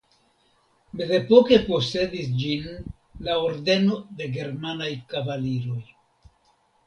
[0.99, 2.65] Mezepoke posedis ĝin
[3.27, 5.79] la Ordeno de germanaj kavaliroj.